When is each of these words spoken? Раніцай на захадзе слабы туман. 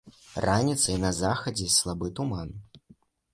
Раніцай 0.45 0.97
на 1.03 1.11
захадзе 1.17 1.67
слабы 1.77 2.11
туман. 2.21 2.49